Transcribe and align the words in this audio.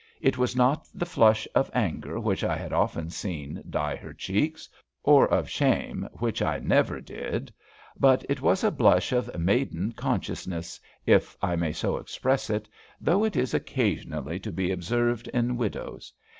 It 0.19 0.35
was 0.35 0.55
not 0.55 0.87
the 0.95 1.05
flush 1.05 1.47
of 1.53 1.69
anger 1.75 2.19
which 2.19 2.43
I 2.43 2.57
had 2.57 2.73
often 2.73 3.11
seen 3.11 3.63
dye 3.69 3.95
her 3.95 4.15
cheeks, 4.15 4.67
or 5.03 5.27
of 5.27 5.47
shame, 5.47 6.09
which 6.13 6.41
I 6.41 6.57
never 6.57 6.99
did; 6.99 7.53
but 7.95 8.25
it 8.27 8.41
was 8.41 8.63
a 8.63 8.71
blush 8.71 9.11
of 9.11 9.37
maiden 9.37 9.91
consciousness, 9.91 10.79
if 11.05 11.37
I 11.39 11.55
may 11.55 11.71
so 11.71 11.97
express 11.97 12.49
it, 12.49 12.67
though 12.99 13.23
it 13.23 13.35
is 13.35 13.53
occasionally 13.53 14.39
to 14.39 14.51
be 14.51 14.71
observed 14.71 15.27
in 15.27 15.55
widows. 15.55 16.11